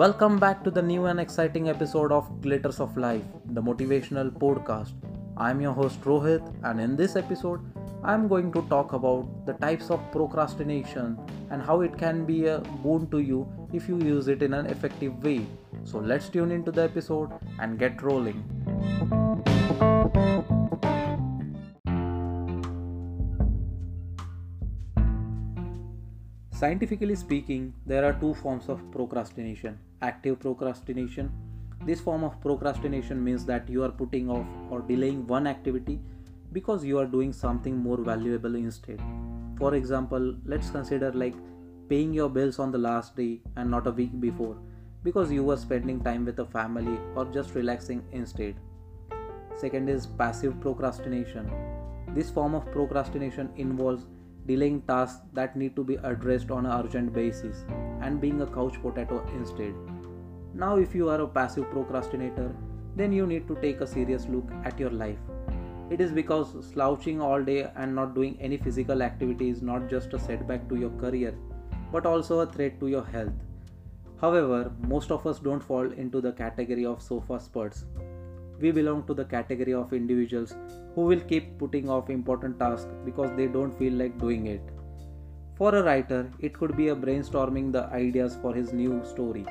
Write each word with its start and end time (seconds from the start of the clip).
Welcome 0.00 0.38
back 0.38 0.64
to 0.64 0.70
the 0.70 0.80
new 0.80 1.04
and 1.04 1.20
exciting 1.20 1.68
episode 1.68 2.10
of 2.10 2.40
Glitters 2.40 2.80
of 2.80 2.96
Life, 2.96 3.22
the 3.50 3.60
motivational 3.60 4.30
podcast. 4.30 4.94
I'm 5.36 5.60
your 5.60 5.74
host 5.74 6.00
Rohit, 6.00 6.40
and 6.62 6.80
in 6.80 6.96
this 6.96 7.16
episode, 7.16 7.60
I'm 8.02 8.26
going 8.26 8.50
to 8.52 8.62
talk 8.70 8.94
about 8.94 9.44
the 9.44 9.52
types 9.52 9.90
of 9.90 10.00
procrastination 10.10 11.18
and 11.50 11.60
how 11.60 11.82
it 11.82 11.98
can 11.98 12.24
be 12.24 12.46
a 12.46 12.60
boon 12.82 13.10
to 13.10 13.18
you 13.18 13.46
if 13.74 13.90
you 13.90 13.98
use 13.98 14.28
it 14.28 14.42
in 14.42 14.54
an 14.54 14.64
effective 14.64 15.22
way. 15.22 15.44
So 15.84 15.98
let's 15.98 16.30
tune 16.30 16.50
into 16.50 16.72
the 16.72 16.84
episode 16.84 17.30
and 17.58 17.78
get 17.78 18.00
rolling. 18.00 18.42
Scientifically 26.60 27.14
speaking, 27.14 27.72
there 27.86 28.04
are 28.04 28.12
two 28.12 28.34
forms 28.34 28.68
of 28.68 28.80
procrastination 28.92 29.78
active 30.02 30.38
procrastination. 30.40 31.30
This 31.86 32.02
form 32.02 32.22
of 32.22 32.38
procrastination 32.42 33.24
means 33.24 33.46
that 33.46 33.70
you 33.70 33.82
are 33.82 33.90
putting 34.00 34.28
off 34.28 34.46
or 34.68 34.82
delaying 34.82 35.26
one 35.26 35.46
activity 35.46 35.98
because 36.52 36.84
you 36.84 36.98
are 36.98 37.06
doing 37.06 37.32
something 37.32 37.78
more 37.78 37.96
valuable 37.96 38.56
instead. 38.56 39.00
For 39.58 39.74
example, 39.74 40.34
let's 40.44 40.68
consider 40.68 41.10
like 41.14 41.34
paying 41.88 42.12
your 42.12 42.28
bills 42.28 42.58
on 42.58 42.70
the 42.70 42.84
last 42.90 43.16
day 43.16 43.40
and 43.56 43.70
not 43.70 43.86
a 43.86 43.96
week 44.02 44.20
before 44.20 44.58
because 45.02 45.32
you 45.32 45.42
were 45.42 45.56
spending 45.56 46.04
time 46.04 46.26
with 46.26 46.40
a 46.40 46.44
family 46.44 46.98
or 47.16 47.24
just 47.24 47.54
relaxing 47.54 48.04
instead. 48.12 48.54
Second 49.56 49.88
is 49.88 50.06
passive 50.06 50.60
procrastination. 50.60 51.50
This 52.14 52.28
form 52.28 52.54
of 52.54 52.70
procrastination 52.70 53.48
involves 53.56 54.04
delaying 54.50 54.80
tasks 54.90 55.20
that 55.38 55.56
need 55.62 55.76
to 55.76 55.84
be 55.92 55.96
addressed 56.10 56.50
on 56.58 56.66
an 56.66 56.76
urgent 56.80 57.12
basis, 57.20 57.64
and 58.02 58.20
being 58.20 58.40
a 58.42 58.52
couch 58.58 58.80
potato 58.82 59.22
instead. 59.38 59.74
Now, 60.62 60.76
if 60.76 60.94
you 60.94 61.08
are 61.08 61.20
a 61.20 61.28
passive 61.28 61.70
procrastinator, 61.70 62.48
then 62.96 63.12
you 63.12 63.26
need 63.26 63.46
to 63.48 63.56
take 63.64 63.80
a 63.80 63.86
serious 63.86 64.26
look 64.26 64.50
at 64.64 64.80
your 64.84 64.90
life. 64.90 65.18
It 65.90 66.00
is 66.00 66.12
because 66.12 66.50
slouching 66.72 67.20
all 67.20 67.42
day 67.42 67.60
and 67.76 67.94
not 67.94 68.14
doing 68.14 68.36
any 68.40 68.56
physical 68.56 69.02
activity 69.02 69.48
is 69.50 69.62
not 69.62 69.88
just 69.88 70.12
a 70.14 70.18
setback 70.18 70.68
to 70.68 70.76
your 70.76 70.90
career, 71.04 71.32
but 71.92 72.06
also 72.06 72.40
a 72.40 72.46
threat 72.46 72.78
to 72.80 72.88
your 72.88 73.04
health. 73.04 73.32
However, 74.20 74.72
most 74.86 75.10
of 75.10 75.26
us 75.26 75.38
don't 75.38 75.62
fall 75.70 75.90
into 75.92 76.20
the 76.20 76.32
category 76.32 76.84
of 76.84 77.02
sofa 77.02 77.40
spurts 77.40 77.84
we 78.60 78.70
belong 78.70 79.06
to 79.06 79.14
the 79.14 79.24
category 79.24 79.74
of 79.74 79.92
individuals 79.92 80.54
who 80.94 81.02
will 81.02 81.20
keep 81.20 81.58
putting 81.58 81.88
off 81.88 82.10
important 82.10 82.58
tasks 82.58 82.94
because 83.04 83.30
they 83.36 83.46
don't 83.46 83.76
feel 83.78 83.92
like 83.94 84.18
doing 84.18 84.46
it. 84.46 84.62
For 85.56 85.74
a 85.74 85.82
writer, 85.82 86.30
it 86.40 86.54
could 86.54 86.76
be 86.76 86.88
a 86.88 86.96
brainstorming 86.96 87.72
the 87.72 87.84
ideas 87.86 88.38
for 88.40 88.54
his 88.54 88.72
new 88.72 89.04
story. 89.04 89.44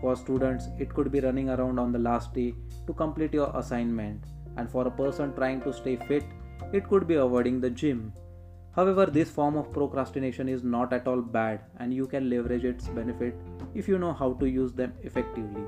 For 0.00 0.16
students, 0.16 0.68
it 0.78 0.92
could 0.92 1.12
be 1.12 1.20
running 1.20 1.48
around 1.48 1.78
on 1.78 1.92
the 1.92 1.98
last 1.98 2.34
day 2.34 2.54
to 2.86 2.92
complete 2.92 3.32
your 3.32 3.50
assignment. 3.56 4.24
And 4.56 4.68
for 4.68 4.86
a 4.86 4.90
person 4.90 5.34
trying 5.34 5.60
to 5.62 5.72
stay 5.72 5.96
fit, 5.96 6.24
it 6.72 6.88
could 6.88 7.06
be 7.06 7.14
avoiding 7.14 7.60
the 7.60 7.70
gym. 7.70 8.12
However, 8.74 9.06
this 9.06 9.30
form 9.30 9.56
of 9.56 9.72
procrastination 9.72 10.48
is 10.48 10.64
not 10.64 10.92
at 10.92 11.06
all 11.06 11.22
bad 11.22 11.60
and 11.78 11.94
you 11.94 12.06
can 12.06 12.28
leverage 12.28 12.64
its 12.64 12.88
benefit 12.88 13.36
if 13.74 13.86
you 13.86 13.98
know 13.98 14.12
how 14.12 14.32
to 14.34 14.46
use 14.46 14.72
them 14.72 14.92
effectively. 15.02 15.64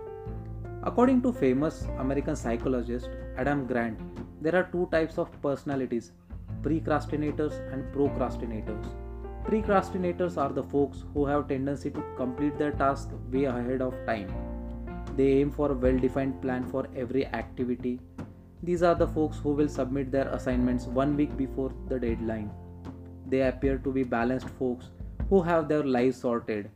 According 0.89 1.23
to 1.23 1.33
famous 1.33 1.89
American 1.98 2.37
psychologist 2.37 3.09
Adam 3.37 3.67
Grant, 3.67 3.98
there 4.41 4.55
are 4.55 4.69
two 4.70 4.87
types 4.92 5.19
of 5.19 5.31
personalities 5.42 6.12
precrastinators 6.62 7.55
and 7.73 7.83
procrastinators. 7.92 8.87
Precrastinators 9.47 10.37
are 10.37 10.53
the 10.53 10.62
folks 10.62 11.03
who 11.12 11.27
have 11.27 11.48
tendency 11.48 11.91
to 11.91 12.05
complete 12.17 12.57
their 12.57 12.70
task 12.70 13.11
way 13.33 13.45
ahead 13.47 13.83
of 13.83 13.95
time. 14.07 14.33
They 15.17 15.27
aim 15.41 15.51
for 15.51 15.73
a 15.73 15.75
well-defined 15.75 16.41
plan 16.41 16.64
for 16.64 16.86
every 16.95 17.27
activity. 17.27 17.98
These 18.63 18.85
are 18.85 18.95
the 18.95 19.08
folks 19.08 19.39
who 19.39 19.55
will 19.55 19.69
submit 19.69 20.13
their 20.13 20.29
assignments 20.29 20.86
one 20.86 21.17
week 21.17 21.36
before 21.36 21.73
the 21.89 21.98
deadline. 21.98 22.52
They 23.27 23.42
appear 23.42 23.79
to 23.79 23.92
be 23.92 24.05
balanced 24.05 24.51
folks 24.51 24.91
who 25.29 25.42
have 25.42 25.67
their 25.69 25.83
lives 25.83 26.19
sorted. 26.19 26.70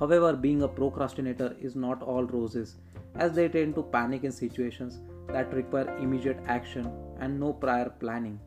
However, 0.00 0.32
being 0.32 0.62
a 0.62 0.68
procrastinator 0.68 1.54
is 1.60 1.76
not 1.76 2.02
all 2.02 2.24
roses 2.24 2.76
as 3.16 3.32
they 3.34 3.48
tend 3.48 3.74
to 3.76 3.82
panic 3.82 4.24
in 4.24 4.32
situations 4.32 5.00
that 5.28 5.52
require 5.54 5.96
immediate 5.98 6.38
action 6.46 6.90
and 7.20 7.38
no 7.38 7.52
prior 7.52 7.88
planning. 8.00 8.38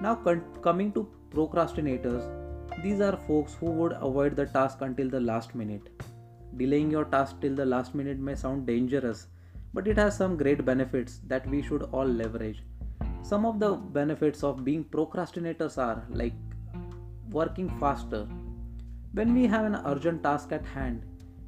Now, 0.00 0.14
con- 0.14 0.44
coming 0.62 0.92
to 0.92 1.08
procrastinators, 1.30 2.24
these 2.82 3.00
are 3.00 3.16
folks 3.16 3.54
who 3.54 3.66
would 3.66 3.92
avoid 3.92 4.36
the 4.36 4.46
task 4.46 4.78
until 4.80 5.08
the 5.08 5.20
last 5.20 5.54
minute. 5.54 5.88
Delaying 6.56 6.90
your 6.90 7.04
task 7.04 7.40
till 7.40 7.54
the 7.54 7.64
last 7.64 7.94
minute 7.94 8.18
may 8.18 8.34
sound 8.34 8.66
dangerous, 8.66 9.26
but 9.72 9.88
it 9.88 9.96
has 9.96 10.16
some 10.16 10.36
great 10.36 10.64
benefits 10.64 11.20
that 11.26 11.48
we 11.48 11.62
should 11.62 11.82
all 11.92 12.06
leverage. 12.06 12.62
Some 13.22 13.44
of 13.44 13.58
the 13.58 13.72
benefits 13.72 14.44
of 14.44 14.64
being 14.64 14.84
procrastinators 14.84 15.78
are 15.78 16.04
like 16.10 16.34
working 17.30 17.68
faster. 17.80 18.28
When 19.12 19.34
we 19.34 19.46
have 19.46 19.64
an 19.64 19.80
urgent 19.86 20.22
task 20.22 20.52
at 20.52 20.64
hand, 20.64 21.02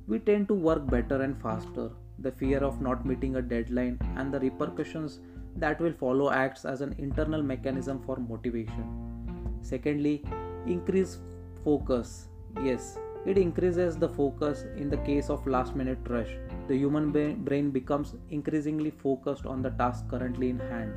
we 0.08 0.18
tend 0.18 0.48
to 0.48 0.54
work 0.54 0.86
better 0.88 1.22
and 1.22 1.40
faster 1.40 1.90
the 2.18 2.32
fear 2.32 2.58
of 2.58 2.80
not 2.80 3.04
meeting 3.04 3.36
a 3.36 3.42
deadline, 3.42 3.98
and 4.16 4.32
the 4.32 4.40
repercussions 4.40 5.20
that 5.56 5.80
will 5.80 5.92
follow 5.92 6.30
acts 6.30 6.64
as 6.64 6.80
an 6.80 6.94
internal 6.98 7.42
mechanism 7.42 8.02
for 8.02 8.16
motivation. 8.16 9.58
Secondly, 9.62 10.22
increase 10.66 11.18
focus. 11.64 12.28
Yes, 12.62 12.98
it 13.24 13.38
increases 13.38 13.96
the 13.96 14.08
focus 14.08 14.64
in 14.76 14.88
the 14.88 14.98
case 14.98 15.30
of 15.30 15.46
last 15.46 15.74
minute 15.74 15.98
rush. 16.08 16.30
The 16.68 16.76
human 16.76 17.10
brain 17.10 17.70
becomes 17.70 18.14
increasingly 18.30 18.90
focused 18.90 19.46
on 19.46 19.62
the 19.62 19.70
task 19.70 20.08
currently 20.08 20.50
in 20.50 20.58
hand. 20.58 20.92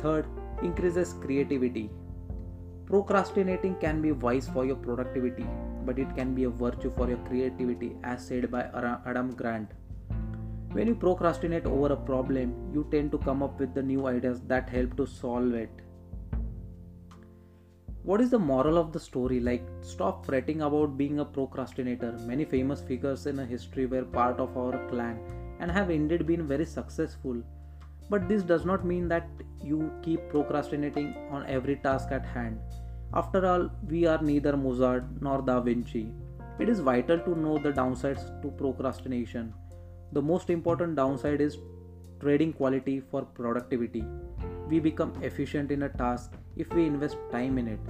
Third, 0.00 0.26
increases 0.62 1.14
creativity. 1.14 1.90
Procrastinating 2.86 3.76
can 3.76 4.02
be 4.02 4.12
wise 4.12 4.48
for 4.48 4.64
your 4.64 4.76
productivity, 4.76 5.46
but 5.84 5.98
it 5.98 6.14
can 6.16 6.34
be 6.34 6.44
a 6.44 6.50
virtue 6.50 6.92
for 6.96 7.08
your 7.08 7.18
creativity, 7.18 7.96
as 8.02 8.26
said 8.26 8.50
by 8.50 8.62
Adam 9.06 9.30
Grant. 9.32 9.70
When 10.72 10.86
you 10.86 10.94
procrastinate 10.94 11.66
over 11.66 11.92
a 11.92 11.96
problem, 11.96 12.70
you 12.72 12.86
tend 12.92 13.10
to 13.10 13.18
come 13.18 13.42
up 13.42 13.58
with 13.58 13.74
the 13.74 13.82
new 13.82 14.06
ideas 14.06 14.40
that 14.42 14.68
help 14.68 14.96
to 14.98 15.04
solve 15.04 15.52
it. 15.52 15.70
What 18.04 18.20
is 18.20 18.30
the 18.30 18.38
moral 18.38 18.78
of 18.78 18.92
the 18.92 19.00
story? 19.00 19.40
Like, 19.40 19.64
stop 19.80 20.24
fretting 20.24 20.62
about 20.62 20.96
being 20.96 21.18
a 21.18 21.24
procrastinator. 21.24 22.12
Many 22.24 22.44
famous 22.44 22.82
figures 22.82 23.26
in 23.26 23.36
history 23.38 23.86
were 23.86 24.04
part 24.04 24.38
of 24.38 24.56
our 24.56 24.86
clan 24.88 25.18
and 25.58 25.72
have 25.72 25.90
indeed 25.90 26.24
been 26.24 26.46
very 26.46 26.64
successful. 26.64 27.42
But 28.08 28.28
this 28.28 28.44
does 28.44 28.64
not 28.64 28.86
mean 28.86 29.08
that 29.08 29.28
you 29.60 29.90
keep 30.02 30.28
procrastinating 30.30 31.16
on 31.32 31.46
every 31.46 31.76
task 31.76 32.12
at 32.12 32.24
hand. 32.24 32.60
After 33.12 33.44
all, 33.44 33.70
we 33.88 34.06
are 34.06 34.22
neither 34.22 34.56
Mozart 34.56 35.20
nor 35.20 35.42
Da 35.42 35.58
Vinci. 35.58 36.12
It 36.60 36.68
is 36.68 36.78
vital 36.78 37.18
to 37.18 37.36
know 37.36 37.58
the 37.58 37.72
downsides 37.72 38.40
to 38.42 38.48
procrastination 38.52 39.52
the 40.12 40.20
most 40.20 40.50
important 40.50 40.96
downside 40.96 41.40
is 41.40 41.58
trading 42.20 42.52
quality 42.52 43.00
for 43.10 43.22
productivity. 43.22 44.04
We 44.68 44.80
become 44.80 45.12
efficient 45.22 45.70
in 45.70 45.84
a 45.84 45.88
task 45.88 46.32
if 46.56 46.72
we 46.72 46.86
invest 46.86 47.16
time 47.30 47.58
in 47.58 47.68
it. 47.68 47.80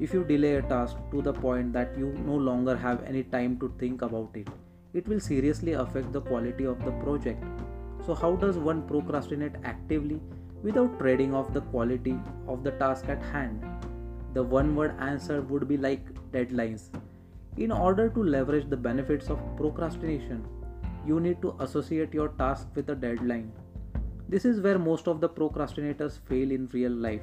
If 0.00 0.12
you 0.12 0.24
delay 0.24 0.56
a 0.56 0.62
task 0.62 0.96
to 1.12 1.22
the 1.22 1.32
point 1.32 1.72
that 1.72 1.96
you 1.96 2.12
no 2.26 2.34
longer 2.34 2.76
have 2.76 3.04
any 3.04 3.22
time 3.22 3.58
to 3.60 3.72
think 3.78 4.02
about 4.02 4.30
it, 4.34 4.48
it 4.92 5.06
will 5.06 5.20
seriously 5.20 5.72
affect 5.72 6.12
the 6.12 6.20
quality 6.20 6.64
of 6.64 6.84
the 6.84 6.90
project. 7.02 7.44
So, 8.04 8.14
how 8.14 8.34
does 8.34 8.58
one 8.58 8.82
procrastinate 8.88 9.54
actively 9.62 10.20
without 10.62 10.98
trading 10.98 11.32
off 11.32 11.52
the 11.52 11.60
quality 11.60 12.18
of 12.48 12.64
the 12.64 12.72
task 12.72 13.08
at 13.08 13.22
hand? 13.22 13.64
The 14.34 14.42
one 14.42 14.74
word 14.74 14.96
answer 14.98 15.42
would 15.42 15.68
be 15.68 15.76
like 15.76 16.12
deadlines. 16.32 16.90
In 17.56 17.70
order 17.70 18.08
to 18.08 18.22
leverage 18.24 18.68
the 18.68 18.76
benefits 18.76 19.28
of 19.28 19.38
procrastination, 19.56 20.44
you 21.06 21.20
need 21.20 21.42
to 21.42 21.54
associate 21.60 22.14
your 22.14 22.28
task 22.30 22.68
with 22.74 22.90
a 22.90 22.94
deadline. 22.94 23.52
This 24.28 24.44
is 24.44 24.60
where 24.60 24.78
most 24.78 25.08
of 25.08 25.20
the 25.20 25.28
procrastinators 25.28 26.18
fail 26.28 26.50
in 26.50 26.68
real 26.72 26.92
life. 26.92 27.22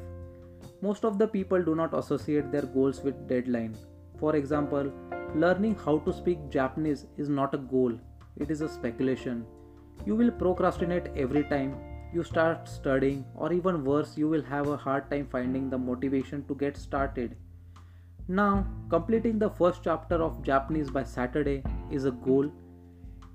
Most 0.82 1.06
of 1.06 1.18
the 1.18 1.28
people 1.28 1.64
do 1.64 1.76
not 1.76 1.94
associate 1.94 2.52
their 2.52 2.64
goals 2.64 3.02
with 3.02 3.28
deadline. 3.28 3.76
For 4.20 4.36
example, 4.36 4.92
learning 5.34 5.76
how 5.84 6.00
to 6.00 6.14
speak 6.14 6.50
Japanese 6.50 7.06
is 7.18 7.30
not 7.30 7.54
a 7.54 7.58
goal, 7.58 7.98
it 8.38 8.52
is 8.52 8.62
a 8.62 8.70
speculation. 8.70 9.46
You 10.06 10.16
will 10.16 10.32
procrastinate 10.32 11.08
every 11.16 11.44
time 11.44 11.76
you 12.14 12.24
start 12.24 12.68
studying, 12.68 13.26
or 13.36 13.54
even 13.54 13.84
worse, 13.86 14.18
you 14.18 14.28
will 14.28 14.44
have 14.44 14.68
a 14.68 14.78
hard 14.78 15.10
time 15.12 15.28
finding 15.32 15.70
the 15.70 15.78
motivation 15.78 16.44
to 16.48 16.56
get 16.56 16.76
started. 16.76 17.36
Now, 18.28 18.68
completing 18.90 19.40
the 19.40 19.50
first 19.50 19.82
chapter 19.84 20.16
of 20.16 20.44
Japanese 20.44 20.90
by 20.90 21.04
Saturday 21.04 21.64
is 21.92 22.06
a 22.06 22.12
goal 22.12 22.52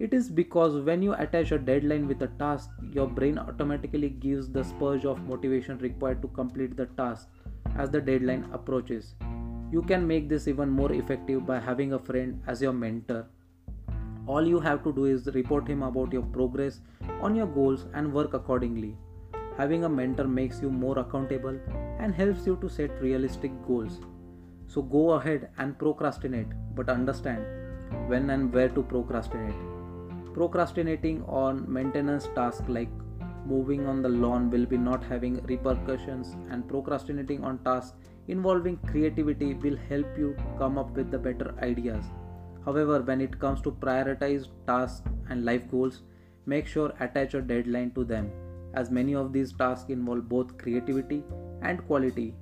it 0.00 0.12
is 0.12 0.28
because 0.28 0.80
when 0.84 1.02
you 1.02 1.14
attach 1.14 1.52
a 1.52 1.58
deadline 1.58 2.08
with 2.08 2.22
a 2.22 2.26
task, 2.38 2.70
your 2.92 3.06
brain 3.06 3.38
automatically 3.38 4.08
gives 4.08 4.50
the 4.50 4.64
spurge 4.64 5.04
of 5.04 5.22
motivation 5.28 5.78
required 5.78 6.20
to 6.22 6.28
complete 6.28 6.76
the 6.76 6.86
task 6.86 7.28
as 7.76 7.90
the 7.90 8.00
deadline 8.00 8.48
approaches. 8.52 9.14
You 9.70 9.82
can 9.82 10.06
make 10.06 10.28
this 10.28 10.48
even 10.48 10.68
more 10.68 10.92
effective 10.92 11.46
by 11.46 11.60
having 11.60 11.92
a 11.92 11.98
friend 11.98 12.42
as 12.46 12.60
your 12.60 12.72
mentor. 12.72 13.26
All 14.26 14.46
you 14.46 14.58
have 14.58 14.82
to 14.84 14.92
do 14.92 15.04
is 15.04 15.28
report 15.34 15.68
him 15.68 15.82
about 15.82 16.12
your 16.12 16.22
progress 16.22 16.80
on 17.20 17.36
your 17.36 17.46
goals 17.46 17.86
and 17.94 18.12
work 18.12 18.34
accordingly. 18.34 18.96
Having 19.56 19.84
a 19.84 19.88
mentor 19.88 20.24
makes 20.24 20.60
you 20.60 20.70
more 20.70 20.98
accountable 20.98 21.56
and 22.00 22.14
helps 22.14 22.46
you 22.46 22.56
to 22.60 22.68
set 22.68 23.00
realistic 23.00 23.52
goals. 23.66 24.00
So 24.66 24.82
go 24.82 25.10
ahead 25.12 25.50
and 25.58 25.78
procrastinate, 25.78 26.48
but 26.74 26.88
understand 26.88 27.44
when 28.08 28.30
and 28.30 28.52
where 28.52 28.68
to 28.70 28.82
procrastinate. 28.82 29.73
Procrastinating 30.34 31.22
on 31.28 31.64
maintenance 31.72 32.28
tasks 32.34 32.68
like 32.68 32.88
moving 33.46 33.86
on 33.86 34.02
the 34.02 34.08
lawn 34.08 34.50
will 34.50 34.66
be 34.66 34.76
not 34.76 35.04
having 35.04 35.40
repercussions 35.44 36.36
and 36.50 36.68
procrastinating 36.68 37.44
on 37.44 37.58
tasks 37.58 37.96
involving 38.26 38.76
creativity 38.78 39.54
will 39.54 39.76
help 39.88 40.18
you 40.18 40.36
come 40.58 40.76
up 40.76 40.90
with 40.96 41.12
the 41.12 41.18
better 41.18 41.54
ideas. 41.62 42.04
However 42.64 43.00
when 43.02 43.20
it 43.20 43.38
comes 43.38 43.60
to 43.62 43.70
prioritize 43.70 44.48
tasks 44.66 45.06
and 45.28 45.44
life 45.44 45.70
goals 45.70 46.02
make 46.46 46.66
sure 46.66 46.92
attach 46.98 47.34
a 47.34 47.40
deadline 47.40 47.92
to 47.92 48.04
them 48.04 48.32
as 48.74 48.90
many 48.90 49.14
of 49.14 49.32
these 49.32 49.52
tasks 49.52 49.88
involve 49.88 50.28
both 50.28 50.58
creativity 50.58 51.22
and 51.62 51.86
quality. 51.86 52.34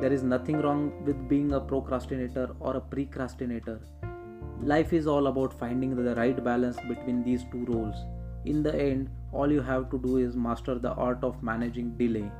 There 0.00 0.12
is 0.12 0.22
nothing 0.22 0.60
wrong 0.60 1.04
with 1.04 1.28
being 1.28 1.54
a 1.54 1.60
procrastinator 1.60 2.54
or 2.60 2.76
a 2.76 2.80
precrastinator 2.80 3.80
life 4.62 4.92
is 4.92 5.06
all 5.06 5.26
about 5.26 5.52
finding 5.58 5.96
the 5.96 6.14
right 6.14 6.42
balance 6.44 6.76
between 6.88 7.22
these 7.24 7.44
two 7.50 7.64
roles 7.66 7.96
in 8.44 8.62
the 8.62 8.74
end 8.74 9.10
all 9.32 9.50
you 9.50 9.60
have 9.60 9.90
to 9.90 9.98
do 9.98 10.18
is 10.18 10.36
master 10.36 10.78
the 10.78 10.92
art 10.94 11.24
of 11.24 11.42
managing 11.42 11.90
delay. 11.96 12.30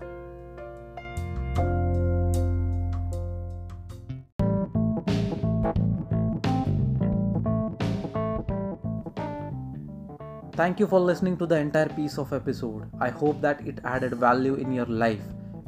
Thank 10.54 10.78
you 10.78 10.86
for 10.86 11.00
listening 11.00 11.38
to 11.38 11.46
the 11.46 11.56
entire 11.56 11.88
piece 11.88 12.18
of 12.18 12.32
episode. 12.32 12.88
I 13.00 13.08
hope 13.08 13.40
that 13.40 13.66
it 13.66 13.78
added 13.84 14.14
value 14.14 14.54
in 14.54 14.70
your 14.70 14.86
life. 14.86 15.22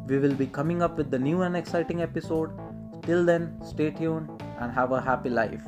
We 0.06 0.18
will 0.18 0.34
be 0.34 0.46
coming 0.46 0.82
up 0.82 0.98
with 0.98 1.10
the 1.10 1.18
new 1.18 1.40
and 1.42 1.56
exciting 1.56 2.02
episode. 2.02 2.50
Till 3.02 3.24
then, 3.24 3.58
stay 3.64 3.90
tuned 3.90 4.28
and 4.60 4.70
have 4.70 4.92
a 4.92 5.00
happy 5.00 5.30
life. 5.30 5.62